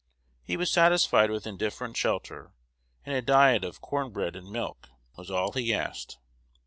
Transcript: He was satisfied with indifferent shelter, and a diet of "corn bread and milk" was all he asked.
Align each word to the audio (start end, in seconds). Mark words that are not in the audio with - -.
He 0.41 0.57
was 0.57 0.71
satisfied 0.71 1.29
with 1.29 1.45
indifferent 1.45 1.95
shelter, 1.95 2.55
and 3.05 3.13
a 3.15 3.21
diet 3.21 3.63
of 3.63 3.81
"corn 3.81 4.09
bread 4.09 4.35
and 4.35 4.49
milk" 4.49 4.89
was 5.15 5.29
all 5.29 5.51
he 5.51 5.71
asked. 5.75 6.17